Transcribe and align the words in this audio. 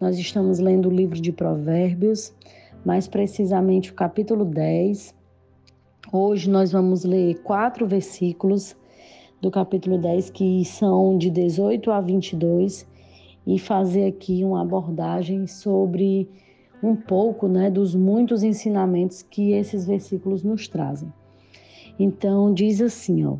Nós 0.00 0.16
estamos 0.16 0.60
lendo 0.60 0.88
o 0.88 0.92
livro 0.92 1.20
de 1.20 1.32
Provérbios, 1.32 2.32
mais 2.84 3.08
precisamente 3.08 3.90
o 3.90 3.94
capítulo 3.94 4.44
10. 4.44 5.12
Hoje 6.12 6.48
nós 6.48 6.70
vamos 6.70 7.02
ler 7.02 7.42
quatro 7.42 7.84
versículos 7.84 8.76
do 9.40 9.50
capítulo 9.50 9.98
10 9.98 10.30
que 10.30 10.64
são 10.64 11.18
de 11.18 11.30
18 11.30 11.90
a 11.90 12.00
22 12.00 12.86
e 13.44 13.58
fazer 13.58 14.06
aqui 14.06 14.44
uma 14.44 14.62
abordagem 14.62 15.48
sobre 15.48 16.28
um 16.80 16.94
pouco 16.94 17.48
né, 17.48 17.68
dos 17.68 17.96
muitos 17.96 18.44
ensinamentos 18.44 19.22
que 19.22 19.50
esses 19.50 19.84
versículos 19.84 20.44
nos 20.44 20.68
trazem. 20.68 21.12
Então, 21.98 22.54
diz 22.54 22.80
assim: 22.80 23.24
ó, 23.26 23.38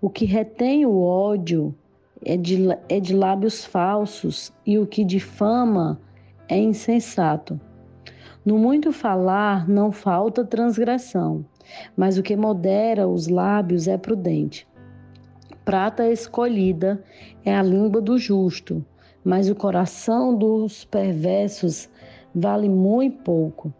o 0.00 0.10
que 0.10 0.24
retém 0.24 0.84
o 0.84 1.00
ódio 1.00 1.72
é 2.24 2.36
de, 2.36 2.68
é 2.88 3.00
de 3.00 3.14
lábios 3.14 3.64
falsos, 3.64 4.52
e 4.66 4.78
o 4.78 4.86
que 4.86 5.04
difama 5.04 6.00
é 6.48 6.58
insensato. 6.58 7.60
No 8.44 8.58
muito 8.58 8.92
falar 8.92 9.68
não 9.68 9.92
falta 9.92 10.44
transgressão, 10.44 11.44
mas 11.96 12.18
o 12.18 12.22
que 12.22 12.36
modera 12.36 13.06
os 13.06 13.28
lábios 13.28 13.86
é 13.86 13.96
prudente. 13.96 14.66
Prata 15.64 16.08
escolhida 16.08 17.02
é 17.44 17.54
a 17.54 17.62
língua 17.62 18.00
do 18.00 18.18
justo, 18.18 18.84
mas 19.24 19.48
o 19.48 19.54
coração 19.54 20.36
dos 20.36 20.84
perversos 20.84 21.88
vale 22.34 22.68
muito 22.68 23.22
pouco. 23.22 23.72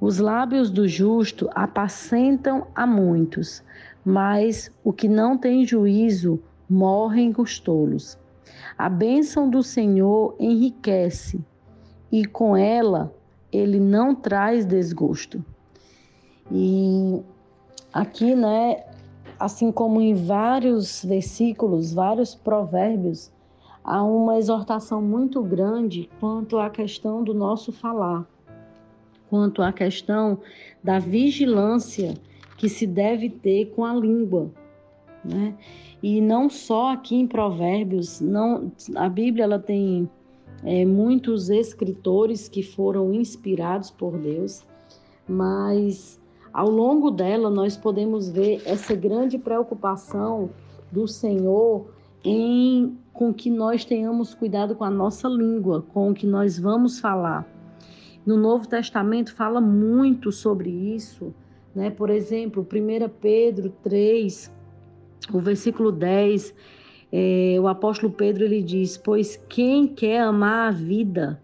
Os 0.00 0.18
lábios 0.18 0.70
do 0.70 0.88
justo 0.88 1.48
apacentam 1.54 2.66
a 2.74 2.86
muitos, 2.86 3.62
mas 4.04 4.72
o 4.82 4.92
que 4.92 5.08
não 5.08 5.36
tem 5.36 5.64
juízo 5.64 6.42
morrem 6.70 7.34
os 7.36 7.58
tolos. 7.58 8.16
A 8.78 8.88
bênção 8.88 9.50
do 9.50 9.62
Senhor 9.62 10.36
enriquece, 10.38 11.44
e 12.12 12.24
com 12.24 12.56
ela 12.56 13.12
ele 13.52 13.80
não 13.80 14.14
traz 14.14 14.64
desgosto. 14.64 15.44
E 16.50 17.20
aqui, 17.92 18.34
né, 18.34 18.84
assim 19.38 19.72
como 19.72 20.00
em 20.00 20.14
vários 20.14 21.04
versículos, 21.04 21.92
vários 21.92 22.34
provérbios, 22.34 23.32
há 23.82 24.02
uma 24.02 24.38
exortação 24.38 25.02
muito 25.02 25.42
grande 25.42 26.08
quanto 26.20 26.58
à 26.58 26.70
questão 26.70 27.24
do 27.24 27.34
nosso 27.34 27.72
falar, 27.72 28.26
quanto 29.28 29.62
à 29.62 29.72
questão 29.72 30.38
da 30.82 30.98
vigilância 30.98 32.14
que 32.56 32.68
se 32.68 32.86
deve 32.86 33.30
ter 33.30 33.66
com 33.74 33.84
a 33.84 33.94
língua, 33.94 34.50
né? 35.24 35.54
E 36.02 36.20
não 36.20 36.48
só 36.48 36.92
aqui 36.92 37.16
em 37.16 37.26
Provérbios, 37.26 38.20
não, 38.20 38.72
a 38.96 39.08
Bíblia 39.08 39.44
ela 39.44 39.58
tem 39.58 40.08
é, 40.64 40.84
muitos 40.84 41.50
escritores 41.50 42.48
que 42.48 42.62
foram 42.62 43.12
inspirados 43.12 43.90
por 43.90 44.18
Deus, 44.18 44.64
mas 45.28 46.20
ao 46.52 46.68
longo 46.68 47.10
dela 47.10 47.50
nós 47.50 47.76
podemos 47.76 48.28
ver 48.28 48.62
essa 48.64 48.94
grande 48.94 49.38
preocupação 49.38 50.50
do 50.90 51.06
Senhor 51.06 51.86
em 52.24 52.98
com 53.12 53.32
que 53.32 53.50
nós 53.50 53.84
tenhamos 53.84 54.34
cuidado 54.34 54.74
com 54.74 54.84
a 54.84 54.90
nossa 54.90 55.28
língua, 55.28 55.82
com 55.92 56.10
o 56.10 56.14
que 56.14 56.26
nós 56.26 56.58
vamos 56.58 56.98
falar. 56.98 57.46
No 58.24 58.36
Novo 58.36 58.68
Testamento 58.68 59.34
fala 59.34 59.60
muito 59.60 60.30
sobre 60.32 60.70
isso, 60.70 61.34
né? 61.74 61.90
Por 61.90 62.10
exemplo, 62.10 62.62
1 62.62 63.08
Pedro 63.20 63.70
3, 63.82 64.50
o 65.32 65.38
versículo 65.38 65.92
10, 65.92 66.54
é, 67.12 67.56
o 67.60 67.66
apóstolo 67.68 68.12
Pedro 68.12 68.44
ele 68.44 68.62
diz: 68.62 68.96
Pois 68.96 69.36
quem 69.48 69.86
quer 69.86 70.20
amar 70.20 70.68
a 70.68 70.70
vida 70.70 71.40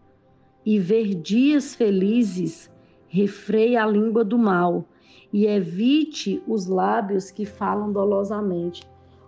e 0.65 0.79
ver 0.79 1.15
dias 1.15 1.75
felizes, 1.75 2.71
refreia 3.09 3.83
a 3.83 3.87
língua 3.87 4.25
do 4.25 4.39
mal 4.39 4.85
e 5.33 5.47
evite 5.47 6.43
os 6.47 6.67
lábios 6.67 7.31
que 7.31 7.45
falam 7.45 7.93
dolosamente. 7.93 8.83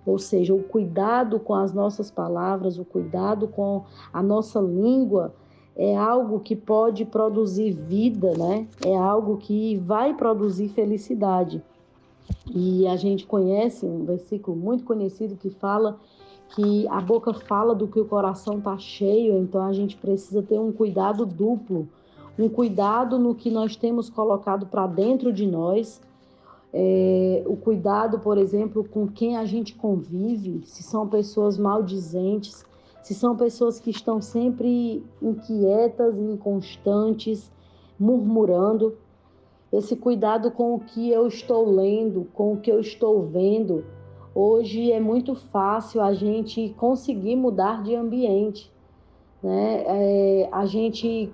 Ou 0.06 0.18
seja, 0.18 0.54
o 0.54 0.62
cuidado 0.62 1.38
com 1.38 1.54
as 1.54 1.72
nossas 1.74 2.10
palavras, 2.10 2.78
o 2.78 2.84
cuidado 2.84 3.46
com 3.46 3.84
a 4.12 4.22
nossa 4.22 4.58
língua 4.60 5.34
é 5.76 5.96
algo 5.96 6.40
que 6.40 6.56
pode 6.56 7.04
produzir 7.04 7.72
vida, 7.72 8.32
né? 8.36 8.66
É 8.84 8.96
algo 8.96 9.36
que 9.36 9.76
vai 9.76 10.14
produzir 10.14 10.68
felicidade. 10.70 11.62
E 12.54 12.86
a 12.86 12.96
gente 12.96 13.26
conhece 13.26 13.84
um 13.86 14.04
versículo 14.04 14.56
muito 14.56 14.84
conhecido 14.84 15.36
que 15.36 15.50
fala 15.50 15.98
que 16.54 16.88
a 16.88 17.00
boca 17.00 17.34
fala 17.34 17.74
do 17.74 17.86
que 17.86 18.00
o 18.00 18.06
coração 18.06 18.58
está 18.58 18.78
cheio, 18.78 19.36
então 19.38 19.62
a 19.62 19.72
gente 19.72 19.96
precisa 19.96 20.42
ter 20.42 20.58
um 20.58 20.72
cuidado 20.72 21.26
duplo, 21.26 21.88
um 22.38 22.48
cuidado 22.48 23.18
no 23.18 23.34
que 23.34 23.50
nós 23.50 23.76
temos 23.76 24.08
colocado 24.08 24.66
para 24.66 24.86
dentro 24.86 25.32
de 25.32 25.46
nós, 25.46 26.00
é, 26.72 27.42
o 27.46 27.56
cuidado, 27.56 28.18
por 28.18 28.38
exemplo, 28.38 28.84
com 28.84 29.06
quem 29.06 29.36
a 29.36 29.44
gente 29.44 29.74
convive, 29.74 30.62
se 30.64 30.82
são 30.82 31.06
pessoas 31.06 31.58
maldizentes, 31.58 32.64
se 33.02 33.14
são 33.14 33.36
pessoas 33.36 33.80
que 33.80 33.90
estão 33.90 34.20
sempre 34.20 35.02
inquietas, 35.20 36.16
inconstantes, 36.18 37.50
murmurando 37.98 38.94
esse 39.72 39.96
cuidado 39.96 40.50
com 40.50 40.74
o 40.74 40.80
que 40.80 41.10
eu 41.10 41.26
estou 41.26 41.68
lendo, 41.70 42.26
com 42.32 42.54
o 42.54 42.56
que 42.56 42.70
eu 42.70 42.80
estou 42.80 43.22
vendo. 43.22 43.84
Hoje 44.34 44.92
é 44.92 45.00
muito 45.00 45.34
fácil 45.34 46.00
a 46.00 46.14
gente 46.14 46.74
conseguir 46.78 47.36
mudar 47.36 47.82
de 47.82 47.94
ambiente. 47.94 48.72
Né? 49.42 49.84
É, 49.86 50.48
a 50.50 50.64
gente, 50.64 51.30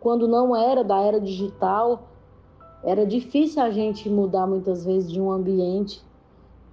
quando 0.00 0.26
não 0.26 0.54
era 0.54 0.82
da 0.82 1.00
era 1.00 1.20
digital, 1.20 2.08
era 2.82 3.06
difícil 3.06 3.62
a 3.62 3.70
gente 3.70 4.08
mudar 4.08 4.46
muitas 4.46 4.84
vezes 4.84 5.10
de 5.10 5.20
um 5.20 5.30
ambiente. 5.30 6.02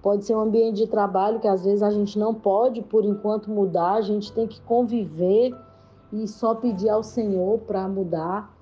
Pode 0.02 0.24
ser 0.24 0.34
um 0.34 0.40
ambiente 0.40 0.76
de 0.76 0.86
trabalho 0.86 1.40
que 1.40 1.48
às 1.48 1.64
vezes 1.64 1.82
a 1.82 1.90
gente 1.90 2.18
não 2.18 2.34
pode, 2.34 2.82
por 2.82 3.04
enquanto, 3.04 3.50
mudar, 3.50 3.94
a 3.94 4.00
gente 4.00 4.32
tem 4.32 4.46
que 4.46 4.60
conviver 4.62 5.54
e 6.12 6.26
só 6.26 6.54
pedir 6.54 6.88
ao 6.88 7.02
Senhor 7.02 7.58
para 7.60 7.86
mudar. 7.88 8.57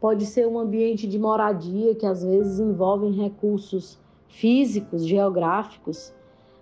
Pode 0.00 0.26
ser 0.26 0.46
um 0.46 0.58
ambiente 0.58 1.06
de 1.06 1.18
moradia 1.18 1.94
que 1.94 2.06
às 2.06 2.22
vezes 2.22 2.60
envolve 2.60 3.10
recursos 3.10 3.98
físicos, 4.28 5.06
geográficos, 5.06 6.12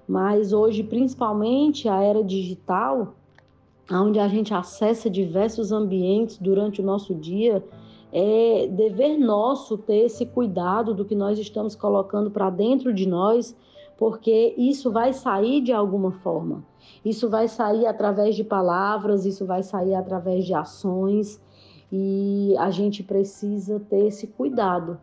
mas 0.06 0.53
hoje, 0.53 0.83
principalmente 0.83 1.89
a 1.89 2.00
era 2.03 2.23
digital, 2.23 3.15
onde 3.91 4.19
a 4.19 4.28
gente 4.28 4.55
acessa 4.55 5.11
diversos 5.11 5.73
ambientes 5.73 6.39
durante 6.39 6.81
o 6.81 6.84
nosso 6.84 7.15
dia, 7.15 7.65
é 8.12 8.69
dever 8.71 9.19
nosso 9.19 9.77
ter 9.77 10.05
esse 10.05 10.25
cuidado 10.25 10.94
do 10.94 11.05
que 11.05 11.17
nós 11.17 11.39
estamos 11.39 11.75
colocando 11.75 12.31
para 12.31 12.49
dentro 12.49 12.94
de 12.94 13.09
nós, 13.09 13.56
porque 13.99 14.55
isso 14.56 14.93
vai 14.93 15.12
sair 15.12 15.61
de 15.61 15.73
alguma 15.73 16.12
forma. 16.12 16.65
Isso 17.05 17.28
vai 17.28 17.49
sair 17.49 17.87
através 17.87 18.37
de 18.37 18.44
palavras, 18.44 19.27
isso 19.27 19.44
vai 19.44 19.62
sair 19.62 19.94
através 19.94 20.44
de 20.44 20.55
ações, 20.55 21.41
e 21.93 22.55
a 22.59 22.71
gente 22.71 23.03
precisa 23.03 23.78
ter 23.78 24.06
esse 24.06 24.27
cuidado 24.27 24.99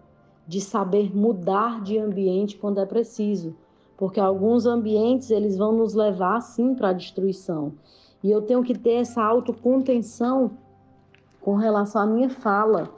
de 0.47 0.59
saber 0.59 1.15
mudar 1.15 1.81
de 1.81 1.97
ambiente 1.97 2.57
quando 2.57 2.79
é 2.79 2.85
preciso, 2.85 3.55
porque 3.97 4.19
alguns 4.19 4.65
ambientes 4.65 5.31
eles 5.31 5.57
vão 5.57 5.71
nos 5.71 5.93
levar 5.93 6.41
sim 6.41 6.75
para 6.75 6.89
a 6.89 6.93
destruição. 6.93 7.73
E 8.23 8.29
eu 8.29 8.41
tenho 8.41 8.63
que 8.63 8.77
ter 8.77 8.93
essa 8.93 9.23
autocontenção 9.23 10.51
com 11.39 11.55
relação 11.55 12.01
à 12.01 12.05
minha 12.05 12.29
fala. 12.29 12.89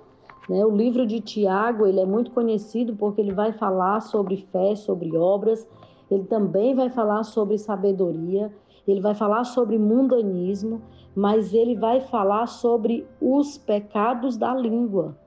Né? 0.49 0.66
O 0.66 0.75
livro 0.75 1.05
de 1.05 1.19
Tiago 1.22 1.85
ele 1.85 1.99
é 1.99 2.05
muito 2.05 2.31
conhecido 2.31 2.95
porque 2.95 3.22
ele 3.22 3.33
vai 3.33 3.53
falar 3.53 4.01
sobre 4.01 4.38
fé, 4.51 4.75
sobre 4.75 5.16
obras, 5.16 5.67
ele 6.11 6.25
também 6.25 6.75
vai 6.75 6.89
falar 6.89 7.23
sobre 7.23 7.57
sabedoria, 7.57 8.51
ele 8.88 9.01
vai 9.01 9.16
falar 9.16 9.44
sobre 9.44 9.77
mundanismo, 9.77 10.81
mas 11.16 11.53
ele 11.53 11.75
vai 11.75 12.01
falar 12.01 12.47
sobre 12.47 13.05
os 13.21 13.57
pecados 13.57 14.35
da 14.37 14.53
língua, 14.53 15.17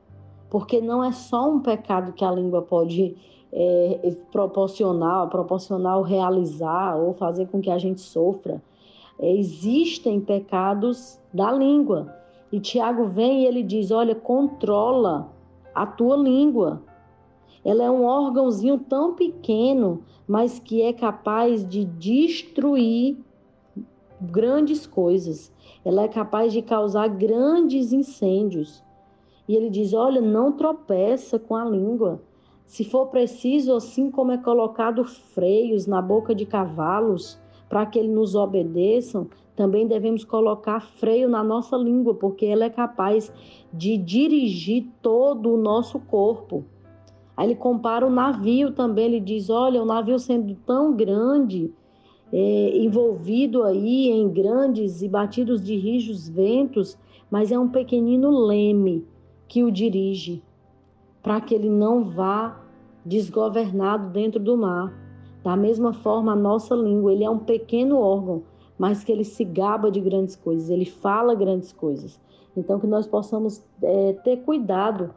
porque 0.50 0.81
não 0.81 1.02
é 1.02 1.12
só 1.12 1.48
um 1.50 1.60
pecado 1.60 2.12
que 2.12 2.25
a 2.25 2.31
língua 2.31 2.62
pode 2.62 3.16
é, 3.52 4.16
proporcionar, 4.31 5.28
proporcionar 5.28 5.96
ou 5.96 6.02
realizar 6.02 6.96
ou 6.96 7.14
fazer 7.14 7.46
com 7.48 7.60
que 7.60 7.70
a 7.70 7.78
gente 7.78 8.00
sofra. 8.00 8.62
É, 9.19 9.32
existem 9.34 10.20
pecados 10.20 11.19
da 11.32 11.50
língua. 11.50 12.14
E 12.52 12.60
Tiago 12.60 13.06
vem 13.06 13.42
e 13.42 13.46
ele 13.46 13.62
diz: 13.62 13.90
olha, 13.90 14.14
controla 14.14 15.32
a 15.75 15.86
tua 15.86 16.16
língua. 16.16 16.82
Ela 17.64 17.84
é 17.84 17.90
um 17.90 18.04
órgãozinho 18.04 18.78
tão 18.78 19.14
pequeno, 19.14 20.02
mas 20.28 20.58
que 20.58 20.82
é 20.82 20.92
capaz 20.92 21.66
de 21.66 21.84
destruir 21.84 23.19
grandes 24.20 24.86
coisas. 24.86 25.52
Ela 25.84 26.02
é 26.02 26.08
capaz 26.08 26.52
de 26.52 26.62
causar 26.62 27.08
grandes 27.08 27.92
incêndios. 27.92 28.82
E 29.48 29.54
ele 29.54 29.70
diz: 29.70 29.92
olha, 29.92 30.20
não 30.20 30.52
tropeça 30.52 31.38
com 31.38 31.54
a 31.54 31.64
língua. 31.64 32.20
Se 32.66 32.84
for 32.84 33.06
preciso, 33.06 33.74
assim 33.74 34.10
como 34.10 34.32
é 34.32 34.38
colocado 34.38 35.04
freios 35.04 35.86
na 35.86 36.02
boca 36.02 36.34
de 36.34 36.44
cavalos 36.44 37.40
para 37.68 37.86
que 37.86 37.98
eles 37.98 38.10
nos 38.10 38.34
obedeçam, 38.34 39.28
também 39.54 39.86
devemos 39.86 40.24
colocar 40.24 40.80
freio 40.80 41.28
na 41.28 41.42
nossa 41.42 41.76
língua, 41.76 42.14
porque 42.14 42.44
ela 42.44 42.64
é 42.64 42.70
capaz 42.70 43.32
de 43.72 43.96
dirigir 43.96 44.86
todo 45.00 45.54
o 45.54 45.56
nosso 45.56 45.98
corpo. 45.98 46.64
Aí 47.36 47.48
ele 47.48 47.54
compara 47.54 48.06
o 48.06 48.10
navio 48.10 48.72
também, 48.72 49.06
ele 49.06 49.20
diz: 49.20 49.48
olha, 49.48 49.82
o 49.82 49.86
navio 49.86 50.19
sendo 50.19 50.54
tão 50.66 50.94
grande, 50.94 51.72
é, 52.32 52.78
envolvido 52.78 53.62
aí 53.62 54.11
em 54.11 54.28
grandes 54.28 55.02
e 55.02 55.08
batidos 55.08 55.62
de 55.62 55.76
rijos 55.76 56.28
ventos, 56.28 56.99
mas 57.31 57.52
é 57.52 57.58
um 57.58 57.69
pequenino 57.69 58.31
leme 58.31 59.06
que 59.49 59.62
o 59.62 59.70
dirige, 59.70 60.43
para 61.23 61.40
que 61.40 61.55
ele 61.55 61.70
não 61.70 62.05
vá 62.05 62.61
desgovernado 63.05 64.11
dentro 64.11 64.40
do 64.40 64.56
mar. 64.56 64.93
Da 65.43 65.56
mesma 65.56 65.93
forma, 65.93 66.32
a 66.32 66.37
nossa 66.37 66.75
língua, 66.75 67.12
ele 67.12 67.25
é 67.25 67.31
um 67.31 67.38
pequeno 67.38 67.99
órgão, 67.99 68.43
mas 68.76 69.05
que 69.05 69.12
ele 69.12 69.25
se 69.25 69.44
gaba 69.44 69.90
de 69.90 70.00
grandes 70.00 70.34
coisas, 70.34 70.69
ele 70.69 70.84
fala 70.84 71.34
grandes 71.34 71.72
coisas. 71.72 72.20
Então, 72.56 72.81
que 72.81 72.87
nós 72.87 73.06
possamos 73.06 73.62
é, 73.82 74.12
ter 74.25 74.38
cuidado 74.38 75.14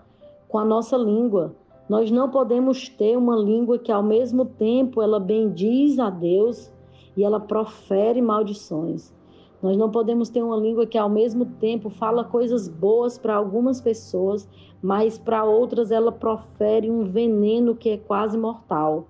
com 0.48 0.58
a 0.58 0.66
nossa 0.66 0.98
língua. 0.98 1.56
Nós 1.88 2.12
não 2.12 2.30
podemos 2.30 2.90
ter 2.90 3.18
uma 3.18 3.36
língua 3.36 3.80
que, 3.80 3.92
ao 3.92 4.04
mesmo 4.04 4.46
tempo, 4.46 5.02
ela 5.02 5.20
bendiz 5.20 5.98
a 5.98 6.10
Deus 6.10 6.72
e 7.16 7.24
ela 7.24 7.40
profere 7.40 8.22
maldições. 8.22 9.14
Nós 9.62 9.76
não 9.76 9.90
podemos 9.92 10.30
ter 10.30 10.42
uma 10.42 10.56
língua 10.56 10.86
que, 10.86 10.98
ao 10.98 11.10
mesmo 11.10 11.46
tempo, 11.46 11.90
fala 11.90 12.24
coisas 12.24 12.70
boas 12.70 13.18
para 13.18 13.36
algumas 13.36 13.82
pessoas, 13.82 14.48
mas 14.82 15.18
para 15.18 15.44
outras 15.44 15.92
ela 15.92 16.12
profere 16.12 16.90
um 16.90 17.04
veneno 17.04 17.76
que 17.76 17.90
é 17.90 17.98
quase 17.98 18.38
mortal. 18.38 19.08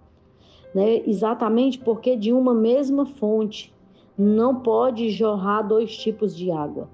Né? 0.74 1.04
Exatamente 1.08 1.78
porque 1.78 2.16
de 2.16 2.34
uma 2.34 2.54
mesma 2.54 3.06
fonte 3.06 3.74
não 4.18 4.56
pode 4.56 5.10
jorrar 5.10 5.62
dois 5.62 5.96
tipos 5.96 6.36
de 6.36 6.52
água. 6.52 6.90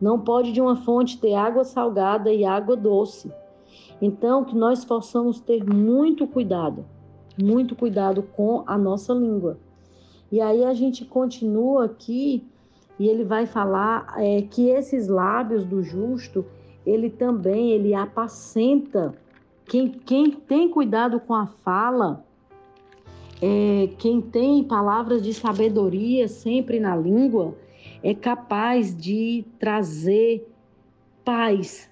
Não 0.00 0.18
pode 0.18 0.52
de 0.52 0.60
uma 0.60 0.76
fonte 0.76 1.18
ter 1.18 1.34
água 1.34 1.64
salgada 1.64 2.32
e 2.32 2.44
água 2.44 2.76
doce. 2.76 3.32
Então, 4.00 4.44
que 4.44 4.56
nós 4.56 4.84
possamos 4.84 5.40
ter 5.40 5.64
muito 5.64 6.26
cuidado, 6.26 6.86
muito 7.40 7.74
cuidado 7.74 8.22
com 8.22 8.62
a 8.66 8.78
nossa 8.78 9.12
língua. 9.12 9.58
E 10.30 10.40
aí 10.40 10.64
a 10.64 10.72
gente 10.72 11.04
continua 11.04 11.86
aqui 11.86 12.44
e 12.98 13.08
ele 13.08 13.24
vai 13.24 13.46
falar 13.46 14.14
é, 14.18 14.42
que 14.42 14.68
esses 14.68 15.08
lábios 15.08 15.64
do 15.64 15.82
justo, 15.82 16.44
ele 16.86 17.10
também 17.10 17.72
ele 17.72 17.94
apacenta. 17.94 19.14
Quem, 19.64 19.88
quem 19.88 20.30
tem 20.30 20.68
cuidado 20.68 21.18
com 21.18 21.34
a 21.34 21.46
fala, 21.46 22.24
é, 23.40 23.88
quem 23.98 24.20
tem 24.20 24.62
palavras 24.62 25.22
de 25.22 25.32
sabedoria 25.32 26.28
sempre 26.28 26.78
na 26.78 26.94
língua 26.94 27.54
é 28.02 28.14
capaz 28.14 28.94
de 28.94 29.44
trazer 29.58 30.46
paz 31.24 31.90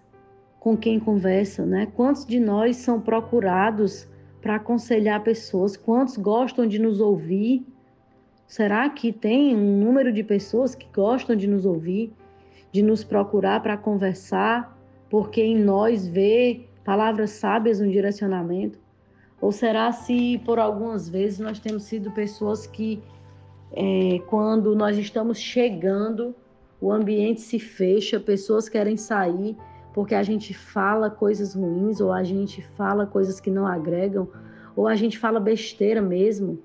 com 0.60 0.76
quem 0.76 1.00
conversa, 1.00 1.64
né? 1.64 1.86
Quantos 1.96 2.26
de 2.26 2.38
nós 2.38 2.76
são 2.76 3.00
procurados 3.00 4.06
para 4.42 4.56
aconselhar 4.56 5.22
pessoas? 5.22 5.76
Quantos 5.76 6.16
gostam 6.16 6.66
de 6.66 6.78
nos 6.78 7.00
ouvir? 7.00 7.64
Será 8.48 8.88
que 8.88 9.12
tem 9.12 9.54
um 9.54 9.78
número 9.78 10.12
de 10.12 10.24
pessoas 10.24 10.74
que 10.74 10.88
gostam 10.92 11.36
de 11.36 11.46
nos 11.46 11.64
ouvir, 11.64 12.12
de 12.72 12.82
nos 12.82 13.04
procurar 13.04 13.62
para 13.62 13.76
conversar, 13.76 14.76
porque 15.08 15.40
em 15.40 15.56
nós 15.56 16.08
vê 16.08 16.62
palavras 16.84 17.30
sábias 17.30 17.78
no 17.78 17.88
direcionamento? 17.88 18.80
Ou 19.40 19.52
será 19.52 19.92
se 19.92 20.42
por 20.44 20.58
algumas 20.58 21.08
vezes 21.08 21.38
nós 21.38 21.60
temos 21.60 21.84
sido 21.84 22.10
pessoas 22.10 22.66
que, 22.66 23.00
é, 23.72 24.18
quando 24.26 24.74
nós 24.74 24.98
estamos 24.98 25.38
chegando, 25.38 26.34
o 26.80 26.90
ambiente 26.90 27.40
se 27.40 27.60
fecha, 27.60 28.18
pessoas 28.18 28.68
querem 28.68 28.96
sair 28.96 29.56
porque 29.98 30.14
a 30.14 30.22
gente 30.22 30.54
fala 30.54 31.10
coisas 31.10 31.54
ruins, 31.54 32.00
ou 32.00 32.12
a 32.12 32.22
gente 32.22 32.62
fala 32.76 33.04
coisas 33.04 33.40
que 33.40 33.50
não 33.50 33.66
agregam, 33.66 34.28
ou 34.76 34.86
a 34.86 34.94
gente 34.94 35.18
fala 35.18 35.40
besteira 35.40 36.00
mesmo. 36.00 36.62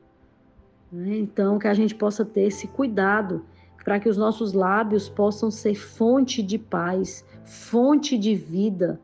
Né? 0.94 1.18
Então, 1.18 1.60
que 1.60 1.68
a 1.68 1.74
gente 1.74 1.96
possa 1.96 2.24
ter 2.24 2.44
esse 2.44 2.68
cuidado 2.68 3.44
para 3.84 4.00
que 4.00 4.08
os 4.08 4.16
nossos 4.16 4.54
lábios 4.54 5.10
possam 5.10 5.52
ser 5.52 5.76
fonte 5.76 6.42
de 6.42 6.58
paz, 6.58 7.26
fonte 7.44 8.18
de 8.18 8.34
vida 8.34 9.00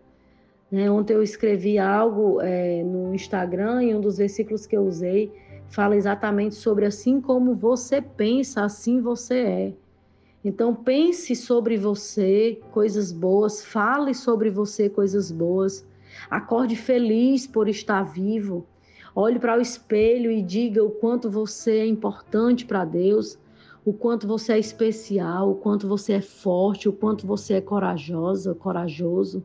né? 0.71 0.89
Ontem 0.89 1.13
eu 1.13 1.24
escrevi 1.24 1.80
algo 1.80 2.41
é, 2.41 2.83
no 2.83 3.13
Instagram 3.13 3.83
e 3.83 3.95
um 3.95 4.01
dos 4.01 4.18
versículos 4.18 4.65
que 4.65 4.77
eu 4.77 4.83
usei 4.83 5.31
fala 5.69 5.95
exatamente 5.95 6.56
sobre 6.56 6.86
assim 6.86 7.21
como 7.21 7.53
você 7.53 8.01
pensa, 8.01 8.63
assim 8.63 9.01
você 9.01 9.39
é. 9.39 9.74
Então 10.44 10.74
pense 10.74 11.35
sobre 11.35 11.77
você 11.77 12.59
coisas 12.71 13.12
boas, 13.12 13.63
fale 13.63 14.13
sobre 14.13 14.50
você 14.50 14.89
coisas 14.89 15.31
boas, 15.31 15.85
acorde 16.30 16.75
feliz 16.75 17.45
por 17.45 17.68
estar 17.68 18.03
vivo. 18.03 18.65
Olhe 19.15 19.39
para 19.39 19.57
o 19.57 19.61
espelho 19.61 20.31
e 20.31 20.41
diga 20.41 20.83
o 20.83 20.91
quanto 20.91 21.29
você 21.29 21.79
é 21.79 21.88
importante 21.88 22.65
para 22.65 22.85
Deus, 22.85 23.38
o 23.83 23.94
quanto 23.94 24.27
você 24.27 24.53
é 24.53 24.59
especial, 24.59 25.51
o 25.51 25.56
quanto 25.56 25.88
você 25.88 26.13
é 26.13 26.21
forte, 26.21 26.88
o 26.88 26.94
quanto 26.94 27.25
você 27.25 27.56
é 27.56 27.61
corajosa, 27.61 28.53
corajoso. 28.53 29.44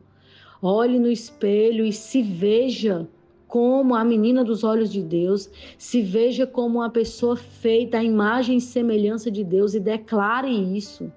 Olhe 0.61 0.99
no 0.99 1.09
espelho 1.09 1.85
e 1.85 1.91
se 1.91 2.21
veja 2.21 3.07
como 3.47 3.95
a 3.95 4.03
menina 4.03 4.43
dos 4.43 4.63
olhos 4.63 4.91
de 4.91 5.01
Deus, 5.01 5.49
se 5.77 6.01
veja 6.01 6.45
como 6.45 6.79
uma 6.79 6.89
pessoa 6.89 7.35
feita 7.35 7.99
à 7.99 8.03
imagem 8.03 8.57
e 8.57 8.61
semelhança 8.61 9.31
de 9.31 9.43
Deus 9.43 9.73
e 9.73 9.79
declare 9.79 10.51
isso. 10.51 11.11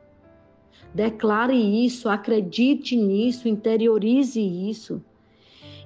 Declare 0.95 1.55
isso, 1.55 2.09
acredite 2.09 2.97
nisso, 2.97 3.49
interiorize 3.49 4.41
isso. 4.41 5.03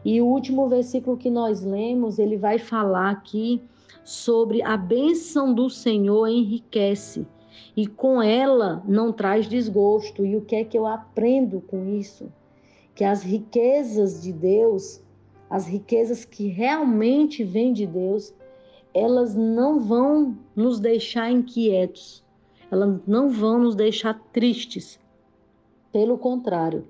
E 0.04 0.20
o 0.20 0.26
último 0.26 0.69
versículo 0.69 1.16
que 1.16 1.31
nós 1.31 1.62
lemos, 1.62 2.19
ele 2.19 2.37
vai 2.37 2.58
falar 2.58 3.10
aqui 3.10 3.62
sobre 4.04 4.62
a 4.62 4.76
bênção 4.76 5.54
do 5.54 5.70
Senhor 5.70 6.26
enriquece 6.26 7.26
e 7.76 7.87
com 7.87 8.20
ela 8.20 8.82
não 8.87 9.12
traz 9.12 9.46
desgosto. 9.46 10.25
E 10.25 10.37
o 10.37 10.43
que 10.43 10.56
é 10.56 10.64
que 10.64 10.76
eu 10.76 10.87
aprendo 10.87 11.60
com 11.60 11.87
isso? 11.87 12.31
que 12.94 13.04
as 13.04 13.22
riquezas 13.22 14.22
de 14.22 14.32
Deus, 14.32 15.00
as 15.49 15.66
riquezas 15.66 16.25
que 16.25 16.49
realmente 16.49 17.43
vêm 17.43 17.72
de 17.72 17.87
Deus, 17.87 18.34
elas 18.94 19.34
não 19.34 19.81
vão 19.81 20.37
nos 20.54 20.78
deixar 20.78 21.31
inquietos, 21.31 22.22
elas 22.70 23.00
não 23.06 23.31
vão 23.31 23.58
nos 23.58 23.75
deixar 23.75 24.14
tristes. 24.32 25.00
Pelo 25.90 26.19
contrário, 26.19 26.87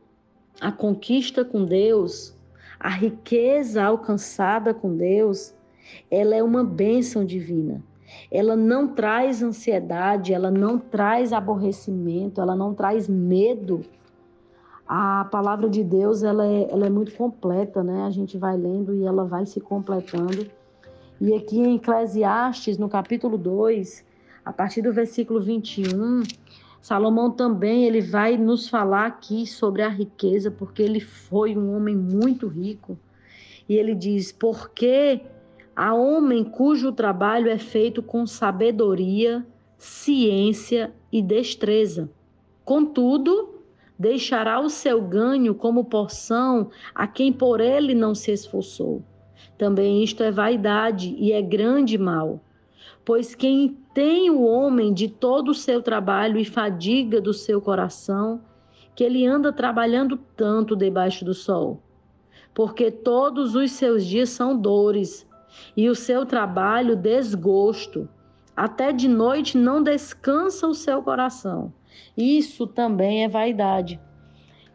a 0.61 0.71
conquista 0.73 1.45
com 1.45 1.65
Deus, 1.65 2.37
a 2.83 2.91
riqueza 2.91 3.83
alcançada 3.83 4.75
com 4.75 4.97
Deus, 4.97 5.55
ela 6.11 6.35
é 6.35 6.43
uma 6.43 6.65
bênção 6.65 7.25
divina. 7.25 7.83
Ela 8.31 8.57
não 8.57 8.89
traz 8.89 9.43
ansiedade, 9.43 10.35
ela 10.35 10.51
não 10.51 10.79
traz 10.79 11.33
aborrecimento, 11.33 12.41
ela 12.41 12.57
não 12.57 12.75
traz 12.75 13.09
medo 13.09 13.83
a 14.95 15.25
palavra 15.25 15.71
de 15.71 15.83
Deus 15.83 16.23
ela 16.23 16.47
é, 16.47 16.69
ela 16.71 16.87
é 16.87 16.91
muito 16.91 17.15
completa, 17.15 17.83
né? 17.83 18.05
A 18.05 18.11
gente 18.11 18.37
vai 18.37 18.57
lendo 18.59 18.95
e 18.95 19.05
ela 19.05 19.25
vai 19.25 19.47
se 19.47 19.59
completando. 19.59 20.47
E 21.19 21.35
aqui 21.35 21.59
em 21.59 21.77
Eclesiastes, 21.77 22.77
no 22.77 22.91
capítulo 22.91 23.39
2, 23.39 24.05
a 24.45 24.53
partir 24.53 24.83
do 24.83 24.93
versículo 24.93 25.41
21, 25.41 26.23
Salomão 26.83 27.31
também 27.31 27.85
ele 27.85 28.01
vai 28.01 28.37
nos 28.37 28.69
falar 28.69 29.07
aqui 29.07 29.47
sobre 29.47 29.83
a 29.83 29.89
riqueza, 29.89 30.51
porque 30.51 30.83
ele 30.83 30.99
foi 30.99 31.57
um 31.57 31.77
homem 31.77 31.97
muito 31.97 32.49
rico. 32.49 32.99
E 33.69 33.77
ele 33.77 33.95
diz: 33.95 34.33
"Porque 34.33 35.21
há 35.77 35.95
homem 35.95 36.43
cujo 36.43 36.91
trabalho 36.91 37.49
é 37.49 37.57
feito 37.57 38.03
com 38.03 38.27
sabedoria, 38.27 39.47
ciência 39.79 40.93
e 41.13 41.23
destreza. 41.23 42.11
Contudo, 42.65 43.61
deixará 43.97 44.59
o 44.59 44.69
seu 44.69 45.01
ganho 45.01 45.55
como 45.55 45.85
porção 45.85 46.69
a 46.93 47.07
quem 47.07 47.33
por 47.33 47.61
ele 47.61 47.95
não 47.95 48.13
se 48.13 48.33
esforçou. 48.33 49.05
Também 49.57 50.03
isto 50.03 50.25
é 50.25 50.33
vaidade 50.33 51.15
e 51.17 51.31
é 51.33 51.41
grande 51.41 51.97
mal. 51.97 52.41
Pois 53.05 53.35
quem 53.35 53.77
tem 53.93 54.31
o 54.31 54.43
homem 54.43 54.93
de 54.95 55.09
todo 55.09 55.51
o 55.51 55.55
seu 55.55 55.83
trabalho 55.83 56.39
e 56.39 56.45
fadiga 56.45 57.21
do 57.21 57.35
seu 57.35 57.61
coração, 57.61 58.41
que 58.95 59.03
ele 59.03 59.27
anda 59.27 59.53
trabalhando 59.53 60.17
tanto 60.37 60.77
debaixo 60.77 61.25
do 61.25 61.35
sol. 61.35 61.83
Porque 62.55 62.91
todos 62.91 63.55
os 63.55 63.73
seus 63.73 64.05
dias 64.05 64.29
são 64.31 64.57
dores, 64.57 65.27
e 65.77 65.89
o 65.89 65.95
seu 65.95 66.25
trabalho 66.25 66.97
desgosto. 66.97 68.09
Até 68.57 68.93
de 68.93 69.09
noite 69.09 69.57
não 69.57 69.83
descansa 69.83 70.67
o 70.67 70.75
seu 70.75 71.03
coração. 71.03 71.73
Isso 72.17 72.67
também 72.67 73.25
é 73.25 73.29
vaidade. 73.29 74.01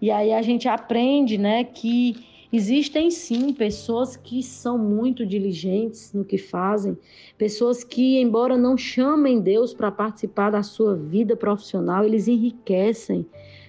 E 0.01 0.11
aí 0.11 0.33
a 0.33 0.41
gente 0.41 0.67
aprende, 0.67 1.37
né, 1.37 1.63
que 1.63 2.15
Existem 2.51 3.11
sim 3.11 3.51
pessoas 3.51 4.15
que 4.15 4.41
são 4.41 4.77
muito 4.77 5.25
diligentes 5.25 6.13
no 6.13 6.23
que 6.23 6.37
fazem, 6.37 6.97
pessoas 7.37 7.83
que, 7.83 8.19
embora 8.21 8.55
não 8.55 8.77
chamem 8.77 9.41
Deus 9.41 9.73
para 9.73 9.91
participar 9.91 10.49
da 10.51 10.63
sua 10.63 10.95
vida 10.95 11.35
profissional, 11.35 12.05
eles 12.05 12.27
enriquecem, 12.27 13.25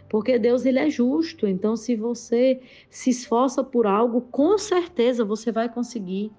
porque 0.09 0.39
Deus 0.39 0.65
ele 0.65 0.79
é 0.79 0.89
justo. 0.89 1.47
Então, 1.47 1.77
se 1.77 1.97
você 1.97 2.61
se 2.89 3.11
esforça 3.11 3.65
por 3.65 3.85
algo, 3.85 4.21
com 4.21 4.57
certeza 4.57 5.25
você 5.25 5.51
vai 5.51 5.69
conseguir. 5.69 6.31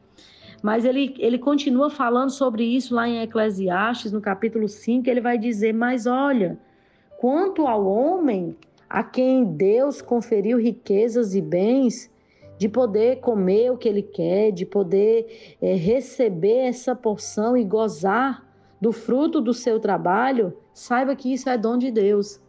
Mas 0.64 0.86
ele, 0.86 1.14
ele 1.20 1.38
continua 1.38 1.90
falando 1.90 2.30
sobre 2.30 2.64
isso 2.64 2.96
lá 2.96 3.08
em 3.08 3.22
Eclesiastes, 3.22 4.12
no 4.12 4.22
capítulo 4.22 4.68
5, 4.68 5.10
ele 5.10 5.22
vai 5.22 5.38
dizer: 5.38 5.74
Mas 5.74 6.06
olha, 6.06 6.58
quanto 7.18 7.68
ao 7.68 7.86
homem 7.86 8.56
a 8.90 9.04
quem 9.04 9.46
Deus 9.46 10.02
conferiu 10.02 10.58
riquezas 10.58 11.36
e 11.36 11.42
bens, 11.42 12.10
de 12.60 12.68
poder 12.68 13.22
comer 13.22 13.72
o 13.72 13.78
que 13.78 13.88
ele 13.88 14.04
quer, 14.04 14.52
de 14.52 14.66
poder 14.66 15.56
é, 15.62 15.74
receber 15.76 16.68
essa 16.68 16.94
porção 16.94 17.56
e 17.56 17.64
gozar 17.64 18.46
do 18.82 18.92
fruto 18.92 19.40
do 19.40 19.54
seu 19.54 19.80
trabalho, 19.80 20.54
saiba 20.74 21.16
que 21.16 21.34
isso 21.34 21.50
é 21.50 21.58
dom 21.58 21.78
de 21.78 21.90
Deus. 21.90 22.42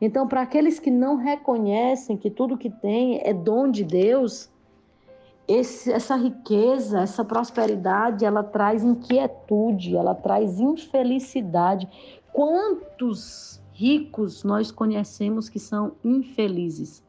Então, 0.00 0.26
para 0.26 0.42
aqueles 0.42 0.80
que 0.80 0.90
não 0.90 1.14
reconhecem 1.14 2.16
que 2.16 2.28
tudo 2.28 2.58
que 2.58 2.70
tem 2.70 3.20
é 3.22 3.32
dom 3.32 3.70
de 3.70 3.84
Deus, 3.84 4.50
esse, 5.46 5.92
essa 5.92 6.16
riqueza, 6.16 7.00
essa 7.00 7.24
prosperidade, 7.24 8.24
ela 8.24 8.42
traz 8.42 8.82
inquietude, 8.82 9.96
ela 9.96 10.14
traz 10.14 10.58
infelicidade. 10.58 11.88
Quantos 12.32 13.62
ricos 13.72 14.42
nós 14.42 14.72
conhecemos 14.72 15.48
que 15.48 15.60
são 15.60 15.92
infelizes? 16.04 17.04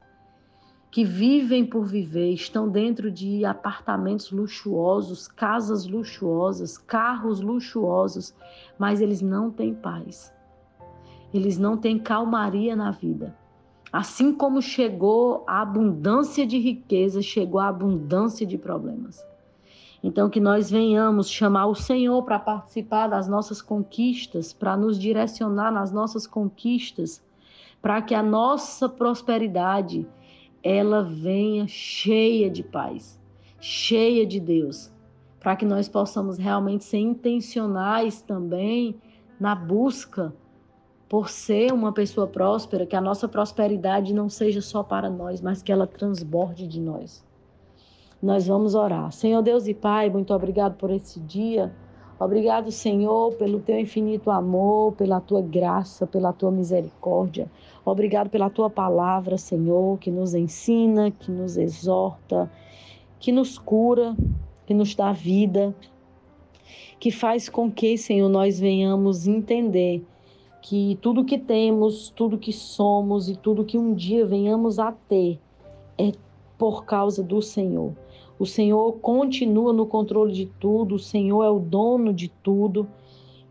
Que 0.93 1.03
vivem 1.03 1.65
por 1.65 1.85
viver, 1.85 2.33
estão 2.33 2.69
dentro 2.69 3.09
de 3.09 3.43
apartamentos 3.43 4.29
luxuosos, 4.29 5.27
casas 5.27 5.87
luxuosas, 5.87 6.77
carros 6.77 7.41
luxuosos, 7.41 8.31
mas 8.77 9.01
eles 9.01 9.19
não 9.19 9.49
têm 9.49 9.73
paz. 9.73 10.31
Eles 11.33 11.57
não 11.57 11.75
têm 11.75 11.97
calmaria 11.97 12.75
na 12.75 12.91
vida. 12.91 13.35
Assim 13.91 14.35
como 14.35 14.61
chegou 14.61 15.43
a 15.47 15.63
abundância 15.63 16.45
de 16.45 16.59
riqueza, 16.59 17.23
chegou 17.23 17.59
a 17.59 17.69
abundância 17.69 18.45
de 18.45 18.59
problemas. 18.59 19.19
Então, 20.03 20.29
que 20.29 20.39
nós 20.39 20.69
venhamos 20.69 21.27
chamar 21.27 21.65
o 21.65 21.73
Senhor 21.73 22.21
para 22.21 22.37
participar 22.37 23.07
das 23.07 23.27
nossas 23.27 23.63
conquistas, 23.63 24.53
para 24.53 24.77
nos 24.77 24.99
direcionar 24.99 25.71
nas 25.71 25.91
nossas 25.91 26.27
conquistas, 26.27 27.19
para 27.81 27.99
que 27.99 28.13
a 28.13 28.21
nossa 28.21 28.87
prosperidade 28.87 30.07
ela 30.63 31.03
venha 31.03 31.67
cheia 31.67 32.49
de 32.49 32.63
paz, 32.63 33.19
cheia 33.59 34.25
de 34.25 34.39
Deus, 34.39 34.91
para 35.39 35.55
que 35.55 35.65
nós 35.65 35.89
possamos 35.89 36.37
realmente 36.37 36.85
ser 36.85 36.99
intencionais 36.99 38.21
também 38.21 38.95
na 39.39 39.53
busca 39.53 40.33
por 41.09 41.29
ser 41.29 41.71
uma 41.71 41.91
pessoa 41.91 42.25
próspera, 42.25 42.85
que 42.85 42.95
a 42.95 43.01
nossa 43.01 43.27
prosperidade 43.27 44.13
não 44.13 44.29
seja 44.29 44.61
só 44.61 44.81
para 44.81 45.09
nós, 45.09 45.41
mas 45.41 45.61
que 45.61 45.71
ela 45.71 45.85
transborde 45.85 46.65
de 46.65 46.79
nós. 46.79 47.23
Nós 48.21 48.47
vamos 48.47 48.73
orar. 48.73 49.11
Senhor 49.11 49.41
Deus 49.41 49.67
e 49.67 49.73
Pai, 49.73 50.09
muito 50.09 50.33
obrigado 50.33 50.75
por 50.75 50.89
esse 50.89 51.19
dia. 51.19 51.75
Obrigado, 52.19 52.71
Senhor, 52.71 53.33
pelo 53.33 53.59
teu 53.59 53.77
infinito 53.79 54.29
amor, 54.29 54.93
pela 54.93 55.19
tua 55.19 55.41
graça, 55.41 56.05
pela 56.05 56.31
tua 56.31 56.51
misericórdia. 56.51 57.49
Obrigado 57.83 58.29
pela 58.29 58.49
tua 58.49 58.69
palavra, 58.69 59.37
Senhor, 59.37 59.97
que 59.99 60.11
nos 60.11 60.33
ensina, 60.33 61.11
que 61.11 61.31
nos 61.31 61.57
exorta, 61.57 62.49
que 63.19 63.31
nos 63.31 63.57
cura, 63.57 64.15
que 64.65 64.73
nos 64.73 64.95
dá 64.95 65.11
vida, 65.11 65.75
que 66.99 67.11
faz 67.11 67.49
com 67.49 67.69
que, 67.69 67.97
Senhor, 67.97 68.29
nós 68.29 68.59
venhamos 68.59 69.27
entender 69.27 70.05
que 70.61 70.97
tudo 71.01 71.25
que 71.25 71.37
temos, 71.37 72.09
tudo 72.15 72.37
que 72.37 72.53
somos 72.53 73.27
e 73.27 73.35
tudo 73.35 73.65
que 73.65 73.77
um 73.77 73.93
dia 73.93 74.25
venhamos 74.25 74.79
a 74.79 74.93
ter 74.93 75.37
é 75.97 76.13
por 76.57 76.85
causa 76.85 77.21
do 77.21 77.41
Senhor. 77.41 77.93
O 78.43 78.45
Senhor 78.45 78.99
continua 78.99 79.71
no 79.71 79.85
controle 79.85 80.33
de 80.33 80.45
tudo, 80.45 80.95
o 80.95 80.99
Senhor 80.99 81.45
é 81.45 81.49
o 81.49 81.59
dono 81.59 82.13
de 82.13 82.27
tudo 82.27 82.85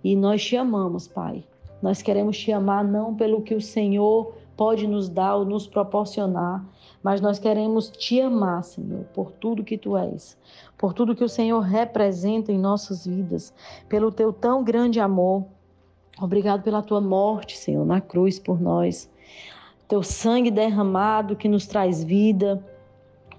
e 0.04 0.14
nós 0.14 0.44
te 0.44 0.54
amamos, 0.54 1.08
Pai. 1.08 1.42
Nós 1.80 2.02
queremos 2.02 2.36
te 2.36 2.52
amar 2.52 2.84
não 2.84 3.14
pelo 3.14 3.40
que 3.40 3.54
o 3.54 3.60
Senhor 3.60 4.34
pode 4.54 4.86
nos 4.86 5.08
dar 5.08 5.36
ou 5.36 5.46
nos 5.46 5.66
proporcionar, 5.66 6.62
mas 7.02 7.22
nós 7.22 7.38
queremos 7.38 7.88
te 7.88 8.20
amar, 8.20 8.64
Senhor, 8.64 9.04
por 9.14 9.32
tudo 9.32 9.64
que 9.64 9.78
tu 9.78 9.96
és, 9.96 10.36
por 10.76 10.92
tudo 10.92 11.16
que 11.16 11.24
o 11.24 11.28
Senhor 11.28 11.60
representa 11.60 12.52
em 12.52 12.58
nossas 12.58 13.06
vidas, 13.06 13.54
pelo 13.88 14.12
teu 14.12 14.30
tão 14.30 14.62
grande 14.62 15.00
amor. 15.00 15.46
Obrigado 16.20 16.62
pela 16.62 16.82
tua 16.82 17.00
morte, 17.00 17.56
Senhor, 17.56 17.86
na 17.86 18.02
cruz 18.02 18.38
por 18.38 18.60
nós. 18.60 19.10
Teu 19.88 20.02
sangue 20.02 20.50
derramado 20.50 21.34
que 21.34 21.48
nos 21.48 21.66
traz 21.66 22.04
vida 22.04 22.62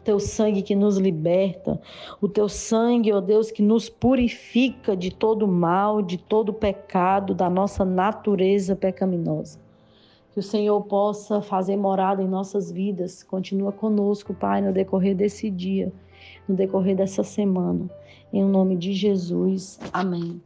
teu 0.03 0.19
sangue 0.19 0.61
que 0.61 0.75
nos 0.75 0.97
liberta, 0.97 1.79
o 2.21 2.27
teu 2.27 2.49
sangue, 2.49 3.11
ó 3.11 3.21
Deus, 3.21 3.51
que 3.51 3.61
nos 3.61 3.89
purifica 3.89 4.95
de 4.95 5.11
todo 5.11 5.47
mal, 5.47 6.01
de 6.01 6.17
todo 6.17 6.53
pecado, 6.53 7.33
da 7.33 7.49
nossa 7.49 7.83
natureza 7.83 8.75
pecaminosa. 8.75 9.59
Que 10.31 10.39
o 10.39 10.43
Senhor 10.43 10.81
possa 10.81 11.41
fazer 11.41 11.77
morada 11.77 12.21
em 12.21 12.27
nossas 12.27 12.71
vidas. 12.71 13.21
Continua 13.23 13.71
conosco, 13.71 14.33
Pai, 14.33 14.61
no 14.61 14.73
decorrer 14.73 15.15
desse 15.15 15.49
dia, 15.49 15.91
no 16.47 16.55
decorrer 16.55 16.95
dessa 16.95 17.23
semana. 17.23 17.89
Em 18.31 18.43
nome 18.43 18.75
de 18.75 18.93
Jesus. 18.93 19.79
Amém. 19.93 20.41